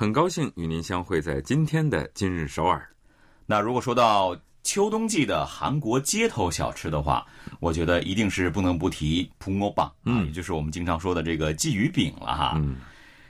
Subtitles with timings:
[0.00, 2.88] 很高兴与您相会在今天的今日首尔。
[3.44, 7.26] 那如果说到秋冬季的韩国街头小吃的话，
[7.60, 12.54] 我觉得一定是不能不提普欧棒啊，也就是我们经常说的这个鲫鱼饼了哈。
[12.56, 12.76] 嗯，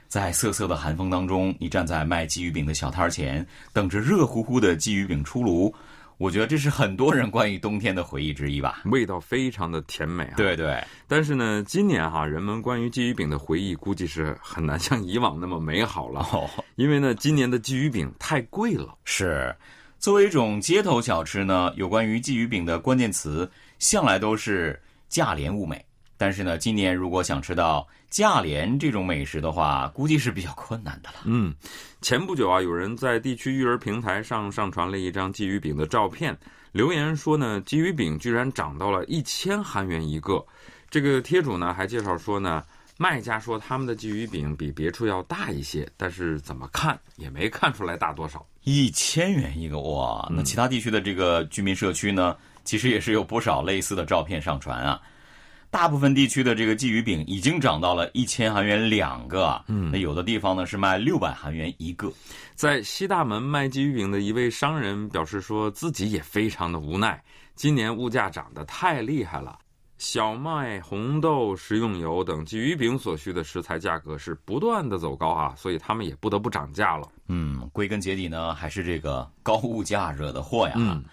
[0.07, 5.75] 在瑟瑟的寒风当中，你站在卖鲫鱼饼的小摊前，等着热乎乎的鲫鱼饼出炉，
[6.21, 8.83] 我觉得这是很多人关于冬天的回忆之一吧。
[8.91, 10.33] 味道非常的甜美啊。
[10.37, 18.95] 对对，但是呢，今年哈，人们关于鲫鱼饼的回忆估计是很难像以往那么美好了，哦， 因为呢，今年的鲫鱼饼太贵了。
[19.03, 19.55] 是。
[19.97, 23.49] 作为一种街头小吃呢，有关于鲫鱼饼的关键词
[23.79, 25.83] 向来都是价廉物美。
[26.21, 31.15] 但是呢，今年如果想吃到价廉这种美食的话，估计是比较困难的了。
[31.25, 31.51] 嗯，
[31.99, 36.37] 前不久啊，有人在地区育儿平台上上传了一张鲫鱼饼的照片，
[36.73, 40.45] 留言说呢，鲫鱼饼居然涨到了一千韩元一个。
[40.91, 42.63] 这个贴主呢还介绍说呢。
[42.97, 48.45] 卖家说他们的鲫鱼饼比别处要大一些，但是怎么看也没看出来大多少。
[48.63, 50.27] 一千元一个哇！
[50.29, 55.01] 那其他地区的这个居民社区呢，其实也是有不少类似的照片上传啊。
[55.71, 62.11] 大部分地区的这个鲫鱼饼已经涨到了一千韩元两个，嗯，那有的地方呢是卖六百韩元一个。
[62.55, 67.23] 在西大门卖鲫鱼饼的一位商人表示说自己也非常的无奈，
[67.55, 69.57] 今年物价涨得太厉害了。
[69.97, 77.07] 小麦、红豆、食用油等鲫鱼饼所需的食材价格是不断的走高啊，所以他们也不得不涨价了。
[77.27, 80.73] 嗯，归根结底呢，还是这个高物价惹的祸呀。
[80.75, 81.03] 嗯，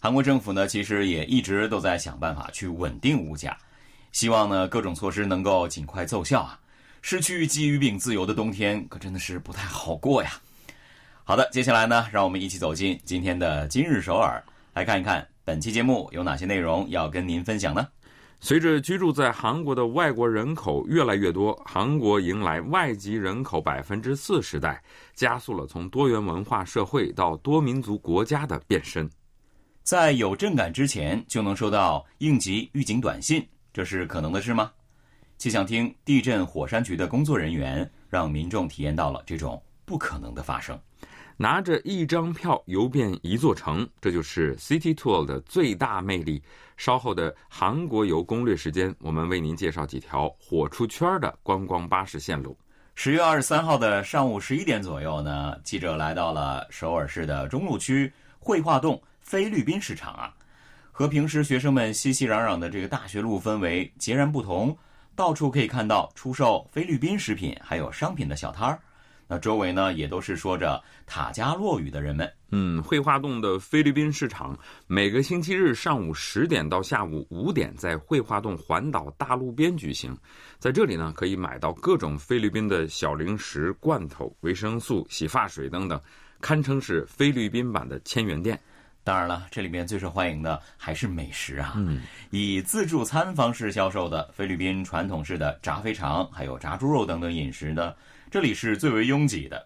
[0.00, 3.58] 韩国政府呢，其实也一直都在想办法去稳定物价，
[4.16, 6.58] 希望呢各种措施能够尽快奏效啊。
[7.02, 10.40] 失去鲫鱼饼自由的冬天可真的是不太好过呀。
[11.22, 17.86] 好的，接下来呢，让我们一起走进今天的今日首尔，来看一看本期节目有哪些内容要跟您分享呢？
[18.40, 24.82] 随着居住在韩国的外国人口越来越多，韩国迎来外籍人口百分之四时代，
[25.14, 29.06] 加速了从多元文化社会到多民族国家的变身。
[29.82, 34.72] 在有震感之前就能收到应急预警短信，这是可能的事吗？
[35.36, 40.80] 气象厅地震火山局的工作人员让民众体验到了这种不可能的发生。
[41.36, 46.42] 拿着一张票游遍一座城，这就是 City Tour 的最大魅力。
[46.78, 52.56] 稍后的韩国游攻略时间，我们为您介绍几条火出圈的观光巴士线路。
[52.94, 60.34] 十月二十三号的上午十一点左右呢，记者来到了首尔市的中路区绘画洞菲律宾市场啊，
[60.98, 64.74] 和平时学生们熙熙攘攘的这个大学路氛围截然不同，
[65.14, 68.80] 到处可以看到出售菲律宾食品还有商品的小摊儿。
[69.28, 72.32] 那周围呢，也都是说着塔加洛语的人们。
[72.50, 80.16] 嗯，绘画洞的菲律宾市场每个星期日上午十点到下午五点，在绘画洞环岛大路边举行。
[80.58, 86.00] 在这里呢，可以买到各种菲律宾的小零食、罐头、维生素、洗发水等等，
[86.40, 88.58] 堪称是菲律宾版的千元店。
[89.06, 91.74] 当然了，这里面最受欢迎的还是美食啊。
[91.76, 97.94] 嗯，以自助餐方式销售的菲律宾传统式的炸肥肠，还有炸猪肉等等饮食呢。
[98.32, 99.64] 这里是最为拥挤的，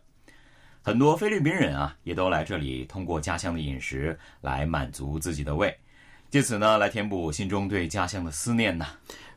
[0.82, 5.74] 很多菲律宾人啊，也都来这里通过家乡的饮食来满足自己的胃，
[6.28, 8.88] 借此呢来填补心中对家乡的思念呐。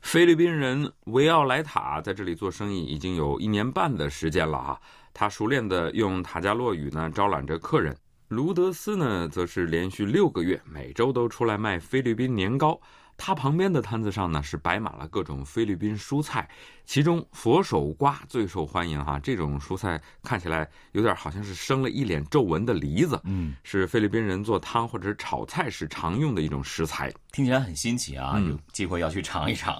[0.02, 4.78] 菲律宾人维奥莱塔在这里做生意已经有一年半的时间了啊，
[5.14, 7.96] 他熟练的用塔加洛语呢招揽着客人。
[8.28, 12.80] 卢德斯呢，则是连续六个月每周都出来卖菲律宾年糕。
[13.16, 16.50] 他旁边的摊子上呢，是摆满了各种菲律宾蔬菜，
[16.84, 19.20] 其中佛手瓜最受欢迎哈。
[19.20, 29.80] 这种蔬菜看起来有点好像是生了一脸皱纹的梨子，嗯，是菲律宾人做汤或者炒菜时常用的一种食材，听起来很新奇啊，有机会要去尝一尝。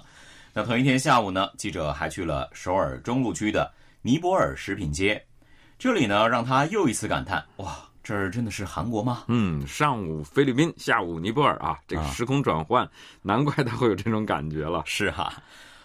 [0.54, 3.74] 那同一天下午呢，记者还去了首尔中路区的
[4.04, 5.26] 尼泊尔食品街，
[5.80, 7.90] 这里呢让他又一次感叹：哇！
[8.04, 9.24] 这儿真的是韩国吗？
[9.30, 12.88] 嗯，上午菲律宾，下午尼泊尔啊，这个时空转换，
[13.22, 14.84] 难怪他会有这种感觉了。
[14.86, 15.42] 是哈，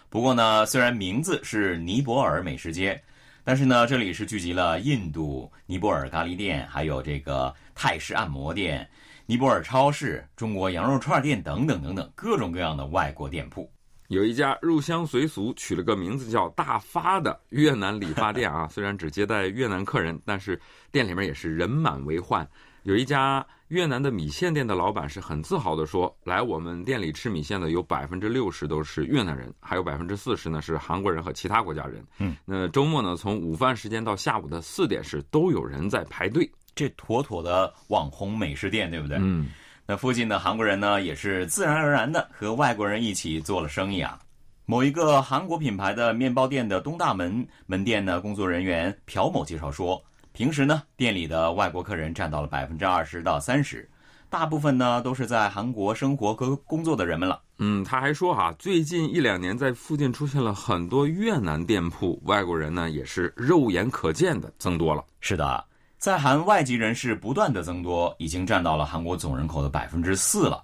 [0.09, 3.01] 不过呢，虽然名字是尼泊尔美食街，
[3.45, 8.85] 但是呢，这里是聚集了印度、尼泊尔咖喱店，还有这个泰式按摩店、
[9.25, 13.71] 尼泊尔超市、中国羊肉串店等等等等各种各样的外国店铺。
[14.09, 20.59] 有一家入乡随俗，取了个名字叫“大发”的越南理发店啊， 虽然只接待越南客人，但是
[20.91, 22.47] 店里面也是人满为患。
[22.83, 36.49] 有一家越南的米线店的老板是很自豪的说：“来我们店里吃米线的有百分之六十都是越南人，还有百分之四十呢是韩国人和其他国家人。”嗯，那周末呢，从午饭时间到下午的四点是都有人在排队。
[36.73, 39.19] 这妥妥的网红美食店，对不对？
[39.21, 39.49] 嗯。
[39.89, 44.19] 那附近的韩国人呢，也是自然而然的和外国人一起做了生意啊。
[44.67, 49.99] 某一个韩国品牌的面包店的东大门门店的，工作人员朴某介绍说，
[50.31, 53.89] 平时呢，店里的外国客人占到了百分之二十到三十，
[54.29, 57.41] 大部分呢都是在韩国生活和工作的人们了。
[57.57, 65.03] 嗯，他还说哈，最近一两年在附近出现了很多越南店铺，外国人呢也是肉眼可见的增多了。
[65.19, 65.65] 是的。
[65.99, 70.63] 在韩外籍人士不断的增多，已经占到了韩国总人口的百分之四了。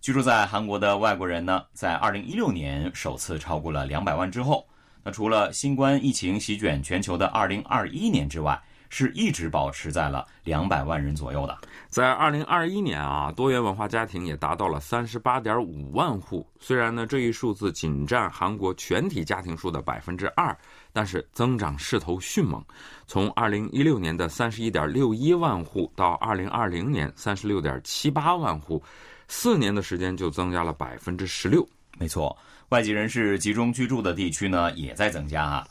[0.00, 4.66] 居住在韩国的外国人呢，在二零一六年首次超过了两百万之后，
[5.04, 11.56] 那除了新冠疫情席卷全球的二零二一年之外，是一直保持在了两百万人左右的。
[11.88, 16.44] 在二零二一年啊，多元文化家庭也达到了三十八点五万户。
[16.58, 20.56] 虽然呢，这一数字仅占韩国全体家庭数的百分之二。
[20.94, 22.64] 但是增长势头迅猛，
[23.04, 28.80] 从二零一六年的三十一点六一万户到二零二零年三十六点七八万户，
[29.26, 31.68] 四年的时间就增加了百分之十六。
[31.98, 32.36] 没错，
[32.68, 35.66] 外籍人士集中居住的地区呢也在增加啊。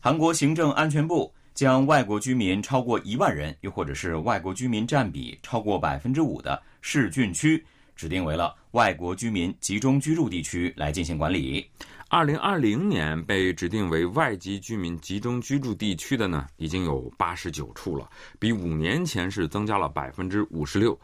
[0.00, 7.62] 韩国行政安全部将外国居民超过一万人，又或者是外国居民占比超过百分之五的市郡区，
[7.94, 11.70] 指定为了外国居民集中居住地区来进行管理。
[12.14, 18.08] 二零二零年被指定为外籍居民集中居住地区的呢，已经有八十九处了，
[18.38, 20.96] 比五年前是增加了百分之五十六。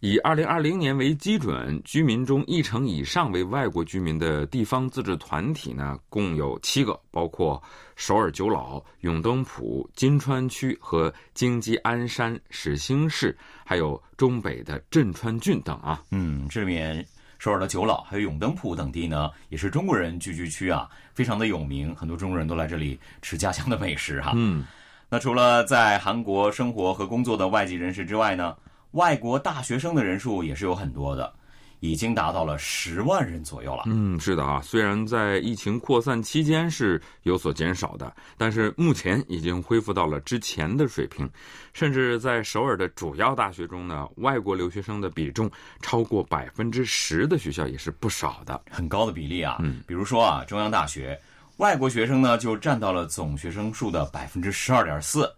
[0.00, 7.60] 以二零二零年为基准，居民中一成以上为外国居民的地方自治团体呢，共有七个，包括
[7.96, 16.02] 首尔九老、永登浦、金川区和京畿鞍山始兴市，还有中北的镇川郡等啊。
[16.10, 17.06] 嗯，这里面。
[17.38, 24.32] 首尔的九老还有永登浦等地呢，也是中国人聚居区啊，非常的有名，很多中国人都来这里吃家乡的美食哈。
[24.34, 24.64] 嗯，
[25.08, 28.56] 那除了在韩国生活和工作的外籍人士之外呢，
[28.90, 31.32] 外国大学生的人数也是有很多的。
[31.80, 33.84] 已经达到了十万人左右了。
[33.86, 41.28] 嗯，是的啊，虽然在疫情扩散期间是有所减少的，但是目前已经恢复到了之前的水平。
[41.72, 45.48] 甚至在首尔的主要大学中呢，外国留学生的比重
[45.80, 49.58] 超过百分之十的学校也是不少的，很高的比例啊。
[49.60, 51.16] 嗯，比如说啊，中央大学
[51.58, 55.32] 外国学生呢就占到了总学生数的百分之十二点四。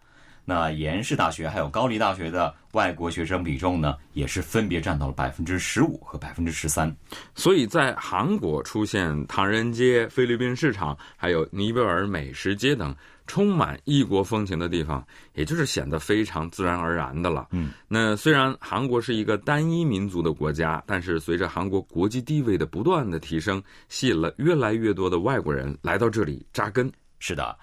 [0.51, 6.93] 那延世大学还有高丽大学的外国学生比重呢，也是分别占到了百分之十五和百分之十三。
[7.37, 12.93] 所以在韩国出现唐人街、菲律宾市场，还有尼泊尔美食街等
[13.29, 17.47] 充满异国风情的地方，也就是显得非常自然而然的了。
[17.53, 26.91] 嗯，那虽然韩国是一个单一民族的国家，但是随着韩国国际地位的不断的提升，吸引了越来越多的外国人来到这里扎根。
[27.21, 27.57] 是的。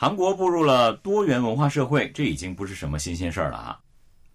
[0.00, 3.80] 韩国步入了多元文化社会，这已经不是什么新鲜事儿了啊。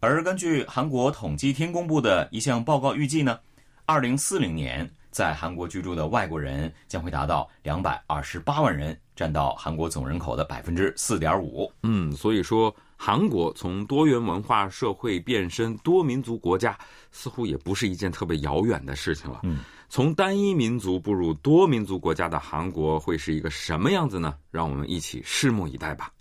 [0.02, 3.40] 而根据韩国统计厅公布的一项报告预计呢，
[3.86, 11.72] 二零四零年在韩国居住的外国人将会达到两百二十八万人，占到韩国总人口的百分之四点五。
[11.84, 16.78] 嗯，所以说韩国从多元文化社会变身多民族国家，
[17.10, 19.40] 似乎也不是一件特别遥远的事情了。
[19.44, 19.60] 嗯。
[19.96, 24.36] 从单一民族步入多民族国家的韩国会是一个什么样子呢？
[24.50, 26.12] 让我们一起拭目以待吧。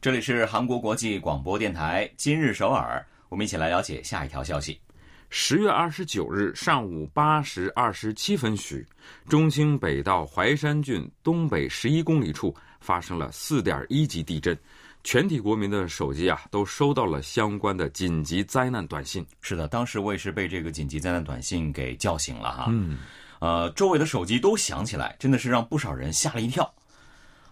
[0.00, 4.80] 这里是韩国国际广播电台今日首尔，我们一起来了解下一条消息。
[5.28, 8.86] 十月二十九日上午八时二十七分许，
[9.28, 14.56] 中清北道怀山郡东北十一公里处发生了四点一级地震，
[15.02, 19.26] 全体国民的手机啊都收到了相关的紧急灾难短信。
[19.40, 22.66] 是的，当时我也是被这个紧急灾难短信给叫醒了哈。
[22.68, 22.98] 嗯，
[23.40, 26.72] 呃，周围的手机都响起来，真的是让不少人吓了一跳。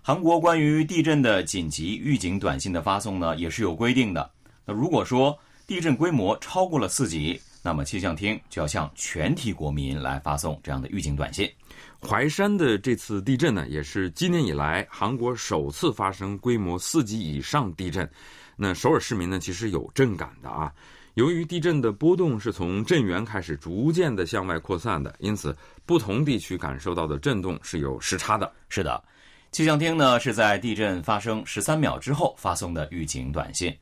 [0.01, 4.31] 韩国关于地震的紧急预警短信的发送呢，也是有规定的。
[4.65, 11.51] 那如果说地震规模超过了四级，那么气象厅就要向全体国民来发送这样的预警短信。
[12.07, 18.07] 淮山的这次地震呢，也是今年以来韩国首次发生规模四级以上地震。
[18.55, 20.71] 那首尔市民呢，其实有震感的啊。
[21.15, 25.57] 由于地震的波动是从震源开始逐渐的向外扩散的，因此
[25.87, 28.53] 不同地区感受到的震动是有时差的。
[28.69, 29.03] 是的，
[29.53, 33.75] 气象厅呢是在地震发生十三秒之后发送的预警短信，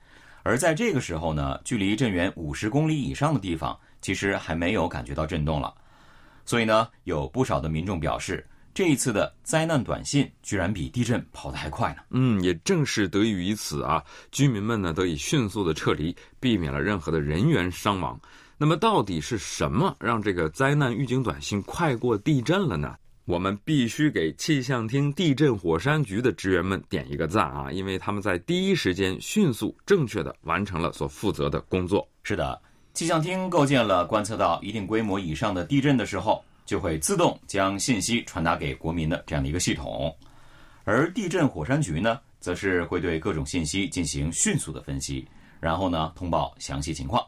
[0.42, 5.72] 而在这个时候呢，距离震源五十公里以上的地方其实还没有感觉到震动了，
[6.44, 8.46] 所以呢，有不少的民众表示。
[8.74, 11.96] 这一次的灾难短信居然比地震跑得还快呢。
[12.08, 18.18] 嗯，也正是得益于此啊，居民们呢得以迅速的撤离，避免了任何的人员伤亡。
[18.56, 22.96] 那么，到底是什么让这个灾难预警短信快过地震了呢？
[23.24, 32.08] 我们必须给气象厅地震火山局的职员们点一个赞啊，因为他们在第一时间迅速正确的完成了所负责的工作。
[32.22, 32.60] 是的，
[32.94, 36.42] 气象厅构建了观测到一定规模以上的地震的时候。
[36.64, 40.16] 就会自动将信息传达给国民的这样的一个系统，
[40.84, 45.26] 而地震火山局呢，则是会对各种信息进行迅速的分析，
[45.60, 47.22] 然后呢通报详细情况。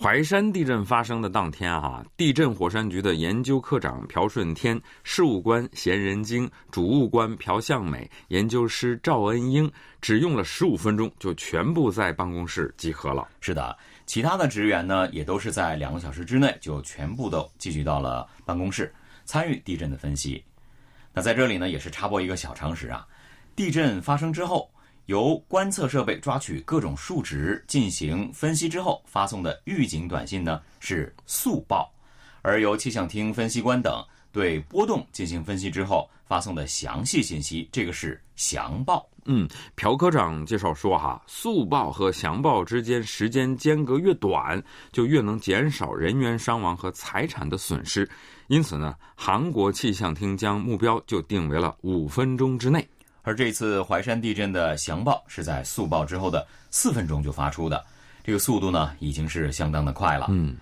[0.00, 9.68] 淮山地震发生的当天啊，地震火山局的研究科长朴顺天、事务官贤仁京、主务官朴向美、研究师赵恩英，
[10.00, 13.26] 只用了十五分钟就全部在办公室集合了。
[13.40, 13.76] 是的。
[14.06, 20.44] 其他的职员呢，也都是在两个小时之内就全部都聚集到了办公室，参与地震的分析。
[21.12, 23.04] 那在这里呢，也是插播一个小常识啊：
[23.56, 24.70] 地震发生之后，
[25.08, 31.90] 由观测设备抓取各种数值进行分析之后发送的预警短信呢是速报，
[32.42, 39.08] 而由气象厅分析官等对波动进行分析之后发送的详细信息，这个是详报。
[39.24, 44.62] 嗯，朴科长介绍说，哈，速报和详报之间时间间隔越短，
[44.92, 48.06] 就越能减少人员伤亡和财产的损失。
[48.48, 52.86] 因此呢，韩国气象厅将目标就定为了五分钟之内。
[53.28, 57.84] 而这次淮山地震的详报是在速报之后的四分钟就发出的，
[58.24, 60.28] 这个速度呢已经是相当的快了。
[60.30, 60.56] 嗯，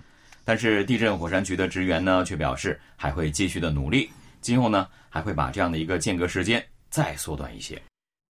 [0.44, 7.80] 但是地震火山局的职员呢却表示还会继续的努力，今后呢还会把这样的一个间隔时间再缩短一些。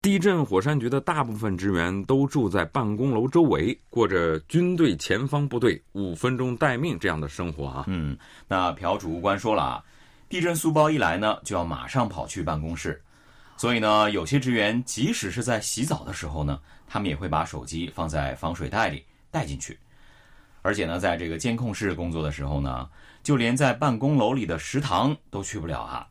[0.02, 7.84] 地震火山局的大部分职员都住在办公楼周围，过着军队前方部队五分钟待命这样的生活啊。
[7.86, 8.14] 嗯，
[8.46, 9.84] 那朴主务官说了啊，
[10.28, 13.00] 地震速报一来呢，就要马上跑去办公室，
[13.56, 19.78] 所以呢，有些职员即使是在洗澡的时候呢，他们也会把手机放在防水袋里带进去。
[20.62, 22.88] 而且呢，在这个监控室工作的时候呢，
[23.22, 26.06] 就连在办公楼里的食堂都去不了啊，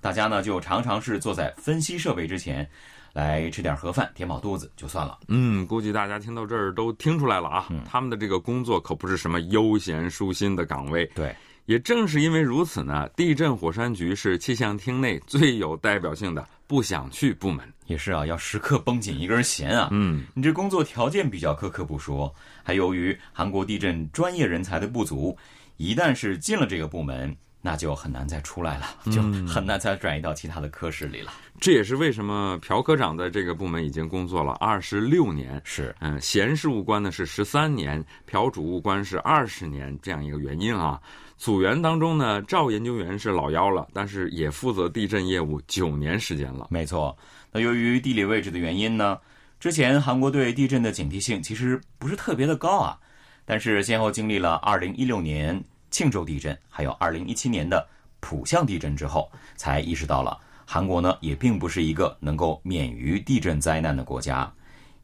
[0.00, 2.68] 大家呢就常常是坐在分析设备之前。
[3.14, 5.20] 来吃点盒饭填饱肚子就算了。
[5.28, 11.06] 嗯，估计大家听到这儿都听出来了啊，他们的这个工作可不是什么悠闲舒心的岗位。
[11.14, 11.32] 对，
[11.66, 17.66] 也正是因为如此呢，地震火山局是气象厅内最有代表性的不想去部门。
[17.86, 19.88] 也是啊，要时刻绷紧一根弦啊。
[19.92, 25.36] 嗯，你这工作条件比较苛刻不说，还由于韩国地震专业人才的不足，
[25.76, 27.36] 一旦是进了这个部门。
[27.66, 31.32] 那就很难再出来了，就很难再转移到其他的科室里了。
[31.58, 35.58] 这也是为什么朴科长在这个部门已经工作了二十六年。
[35.64, 41.00] 是，嗯，闲事务官呢是十三年，朴主务官是二十年，这样一个原因啊。
[41.36, 46.66] 组员当中呢，赵研究员是老幺了，但是也负责地震业务九年时间了。
[46.70, 47.16] 没错，
[47.52, 49.18] 那由于地理位置的原因呢，
[49.60, 52.98] 之前韩国对地震的警惕性其实不是特别的高啊，
[53.44, 55.62] 但是先后经历了二零一六年。
[55.90, 57.86] 庆州地震，还有二零一七年的
[58.18, 60.36] 浦项地震之后，才意识到了
[60.66, 64.52] 韩国呢也并不是一个能够免于地震灾难的国家，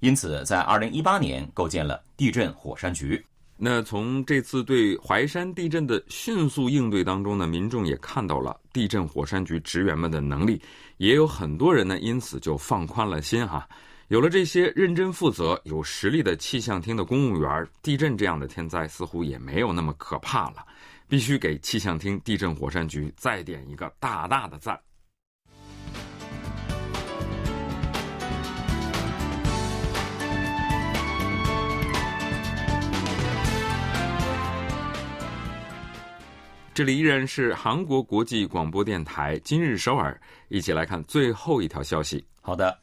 [0.00, 3.24] 因此在二零一八年构建了地震火山局。
[3.62, 10.58] 那从这次对淮山地震的迅速应对当中呢，民众也看到了地震火山局职员们的能力，
[10.96, 13.68] 也有很多人呢因此就放宽了心哈。
[14.08, 20.64] 有了这些认真负责、有实力的气象厅的公务员，地震这样的天灾似乎也没有那么可怕了。
[21.06, 24.80] 必须给气象厅地震火山局再点一个大大的赞。
[36.80, 40.18] 这里依然是韩国国际广播电台今日首尔，
[40.48, 42.24] 一起来看最后一条消息。
[42.40, 42.74] 好的，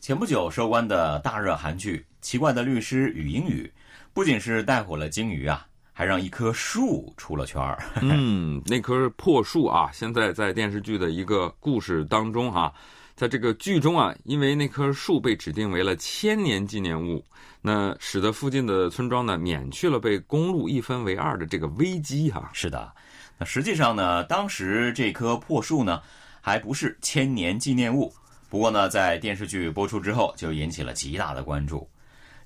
[0.00, 3.72] 前不久收官的大热韩剧《奇怪的律师与英语》，
[4.12, 5.64] 不仅是带火了鲸鱼啊。
[5.92, 7.80] 还让一棵树出了圈儿。
[8.02, 12.74] 嗯，那棵破树啊，现在在电视剧的一个故事当中哈，
[13.14, 17.24] 在这个剧中啊，因为那棵树被指定为了千年纪念物，
[17.62, 22.50] 那使得附近的村庄呢免去了被公路一分为二的这个危机哈。
[22.52, 22.92] 是的，
[23.38, 26.02] 那实际上呢，当时这棵破树呢
[26.40, 28.12] 还不是千年纪念物，
[28.48, 31.88] 不过呢，在电视剧播出之后就引起了极大的关注。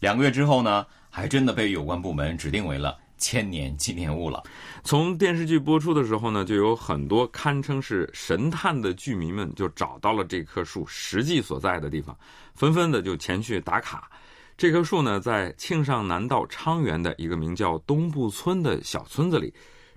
[0.01, 0.87] 两个月之后呢。
[1.15, 4.43] 还真的被有关部门指定为了千年纪念物了。
[4.83, 12.17] 从电视剧播出的时候呢，就有很多堪称是神探的剧迷们就找到了这棵树实际所在的地方，
[12.55, 14.11] 纷纷的就前去打卡。
[14.57, 19.53] 这棵树呢，在庆尚南道昌原的一个名叫东部村的小村子里。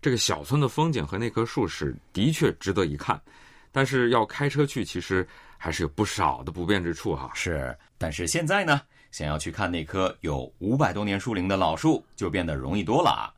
[0.05, 3.19] 这个小村的风景和那棵树是的确值得一看，
[3.71, 7.31] 但是要开车去，其实还是有不少的不便之处哈。
[7.33, 13.33] 是，但是现在呢，想要去看那棵有五百多年树龄的老树，就变得容易多了啊。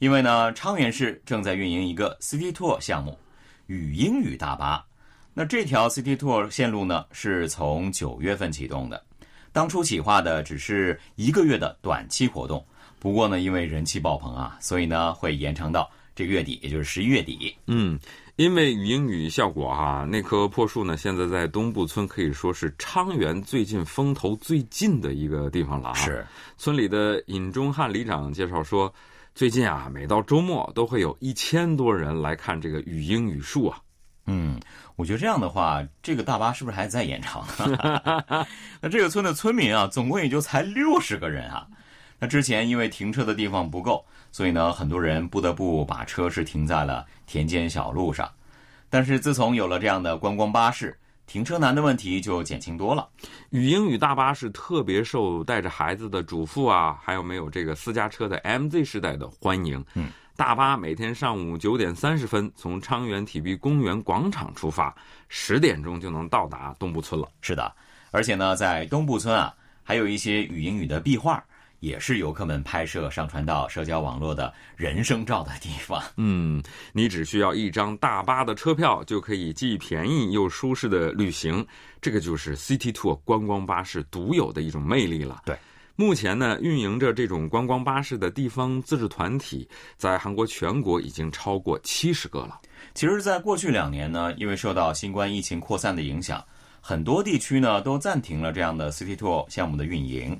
[0.00, 3.16] 因为呢，昌原市正在运营一个 City Tour 项目——
[3.68, 4.84] 语英语大巴。
[5.32, 9.00] 那这条 City Tour 线路呢，是从九月份启动的，
[9.52, 12.66] 当初企划的只是一个月的短期活动。
[12.98, 15.88] 不过呢，因为人气爆棚啊，所以呢，会延长到。
[16.14, 17.54] 这个月底，也就是十一月底。
[17.66, 17.98] 嗯，
[18.36, 25.94] 因为语英语效果哈，那棵破树呢，现在在东部村可以说是昌原最近风头最近的一个地方了。
[25.94, 26.26] 是，
[26.56, 28.92] 村里的尹忠汉里长介绍说，
[29.34, 33.80] 最近啊，每到周末都会有一千多人来看这个语英语树啊。
[34.26, 34.60] 嗯，
[34.96, 37.44] 我觉得这样的话，这个大巴是不是还在延长？
[38.80, 41.66] 那这个村的村民啊，总共也就才六十个人啊。
[42.18, 48.30] 那之前因为停车的地方不够，所以呢，很多人不得不把车是停在了田间小路上。
[48.88, 53.08] 但是自从有了这样的观光巴士，停车难的问题就减轻多了。
[53.50, 59.84] 语英语大巴是特别受带着孩子的主妇啊，还有没有这个私家车的 MZ 时代的欢迎。
[59.94, 64.92] 嗯，大巴每天上午九点三十分从昌原体育公园广场出发，
[65.28, 67.28] 十点钟就能到达东部村了。
[67.40, 67.72] 是的，
[68.10, 71.44] 而且呢，在东部村啊，还有一些语英语的壁画。
[71.80, 76.02] 也是游客们拍摄、上传到社交网络的人生照的地方。
[76.16, 81.66] 嗯，你只需要一张大巴的车票，就可以既便宜又舒适的旅行。
[82.00, 85.42] 这个就是 City Tour 观光巴士独有的一种魅力了。
[85.44, 85.58] 对，
[85.96, 92.60] 目前呢，运营着这种观光巴士的地方自治团体，在韩国全国已经超过七十个了。
[92.94, 96.42] 其实，在过去两年呢，因为受到新冠疫情扩散的影响，
[96.80, 100.38] 很多地区呢都暂停了这样的 City Tour 项目的运营。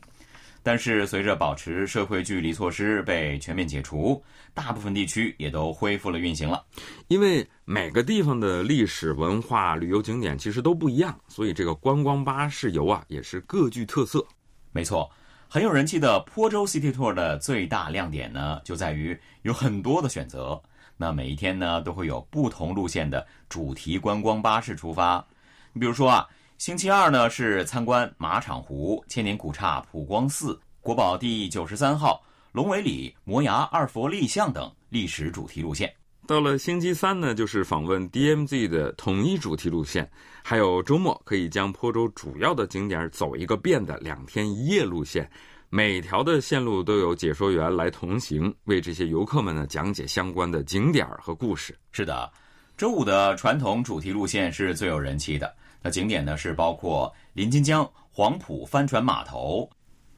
[0.63, 6.63] 但是，随着保持社会距离措施被全面解除，大部分地区也都恢复了运行了。
[7.09, 14.23] 因为每个地方的历史文化、旅游景点其实都不一样，所以这个观光巴士游啊也是各具特色。
[14.71, 15.11] 没错，
[15.49, 20.61] 很有人气的坡州 City Tour 的最大亮点呢，就在于有很多的选择。
[20.99, 25.27] 那每一天呢，都会有不同路线的主题观光巴士出发。
[25.73, 26.29] 你比如说啊。
[26.61, 35.91] 星期二呢是参观马场湖、千年古刹普光寺、国宝第九十三号龙尾里摩崖二佛立像等历史主题路线。
[36.27, 40.07] 到了星期三呢，就是访问 DMZ 的统一主题路线，
[40.45, 45.27] 还有周末可以将坡州主要的景点走一个遍的两天一夜路线。
[45.71, 51.75] 每条的线路都有解说员来同行，为这些游客们呢讲解相关的景点和故事。
[51.91, 52.31] 是的，
[52.77, 55.51] 周五的传统主题路线是最有人气的。
[55.83, 59.69] 那景点呢是包括临津江黄埔帆船码头，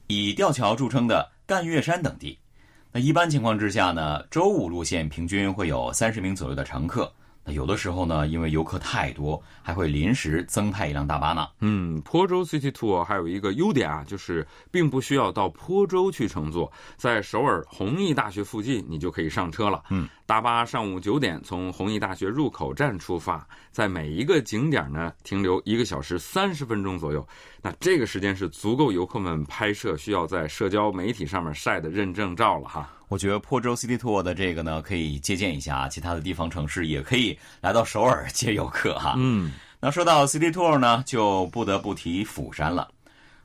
[0.07, 2.39] 以吊桥著称的赣粤山等地。
[2.91, 7.13] 那一般情况之下呢，周五路线平均会有三十名左右的乘客。
[7.45, 11.49] 那有的时候呢，因为游客太多，还会临时增派一辆大巴呢。
[11.61, 19.83] 嗯，坡州 City Tour 还有一个优点啊，就是并不需要到坡州去乘坐，在首尔弘毅大学附近，你就可以上车了。
[19.91, 27.27] 嗯，大巴上午九点从弘毅大学入口站出发，在每一个景点呢停留一个小时三十分钟左右。
[27.61, 32.89] 那这个时间是足够游客们拍摄需要在社交媒体上面晒的认证照了哈。
[33.13, 39.17] 我觉得破州 City Tour 的这个呢，可以借鉴一下其他的地方城市，也可以来到首尔接游客哈。
[39.19, 42.89] 嗯，那说到 City Tour 呢，就不得不提釜山了。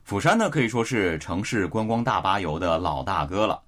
[0.04, 3.60] 釜山呢，可以说是城市观光大巴游的老大哥了。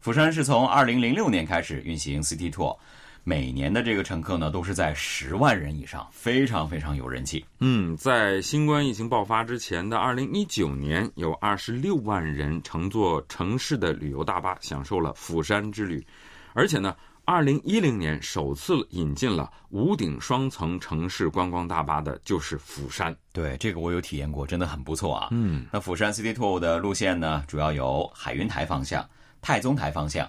[0.00, 2.78] 釜山是从二零零六年开始运行 City Tour。
[3.24, 7.44] 每年的这个乘客呢，都是在十万人以上，非常非常有人气。
[7.60, 16.04] 嗯，在新冠疫情爆发之前的二零一九年，有二十六万人乘坐城市的旅游大巴，享受了釜山之旅。
[16.52, 23.14] 而且呢，二零一零年首次引进了屋顶双层城市观光大巴的，就是釜山。
[23.32, 25.28] 对，这个我有体验过，真的很不错啊。
[25.30, 29.08] 嗯，那釜山 City Tour 的路线呢，主要有海云台方向、
[29.40, 30.28] 太宗台方向、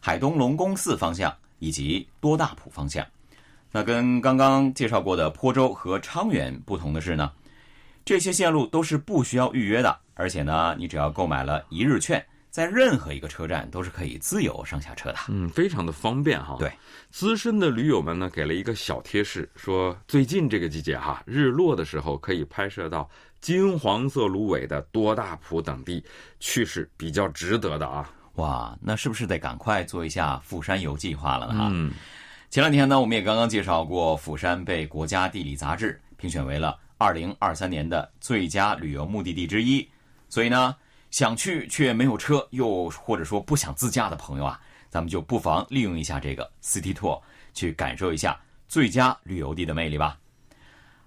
[0.00, 1.30] 海东龙宫寺方向。
[1.62, 3.06] 以及多大浦方向，
[3.70, 7.30] 那跟刚刚介绍过的坡州和昌原不同的是呢，
[8.04, 12.20] 这些线路都是不需要预约的，而且呢，你只要购买了一日券，
[12.50, 15.18] 在任何一个车站都是可以自由上下车的。
[15.28, 16.56] 嗯，非常的方便哈。
[16.58, 16.68] 对，
[17.10, 23.08] 资深的驴友们呢给了一个小贴士，说最近这个季节哈，日落的时候可以拍摄到
[23.40, 26.04] 金黄色芦苇的多大浦等地，
[26.40, 28.10] 去是比较值得的啊。
[28.36, 31.54] 哇，那是不是得赶快做一下釜山游计划了呢？
[31.54, 31.68] 哈。
[31.70, 31.92] 嗯，
[32.50, 39.86] 前两天呢，我们也刚刚介绍过，釜山被国家地理杂志评选为了二零二三年的最佳旅游目的地之一。
[40.28, 40.74] 所以呢，
[41.10, 47.20] 想去却没有车，又或者说不想自驾的朋友啊，咱们就不妨利用一下这个 City Tour，
[47.52, 50.18] 去感受一下最佳旅游地的魅力吧。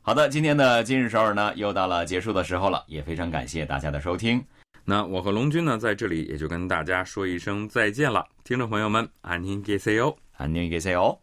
[0.04, 4.46] 好的，今天的今日首尔呢，又到了结束的时候了，也非常感谢大家的收听。
[4.88, 11.14] 那我和龙军呢，在这里也就跟大家说一声再见了，听众朋友们，安宁 K C O，安宁 K C O。